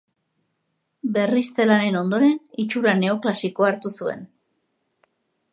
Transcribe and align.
Berrizte 1.17 1.67
lanen 1.67 1.99
ondoren 2.01 2.33
itxura 2.65 2.97
neoklasikoa 3.05 3.71
hartu 3.75 3.93
zuen. 4.03 4.29